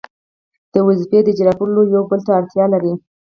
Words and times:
د 0.73 0.75
وظیفې 0.87 1.19
د 1.23 1.27
اجرا 1.33 1.53
کولو 1.57 1.71
لپاره 1.75 1.91
یو 1.93 2.03
بل 2.09 2.19
ته 2.25 2.31
اړتیا 2.39 2.65
لري. 2.73 2.93